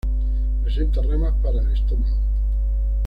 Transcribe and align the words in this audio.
Presenta 0.63 0.99
ramas 1.03 1.35
para 1.43 1.61
el 1.61 1.71
estómago. 1.73 2.17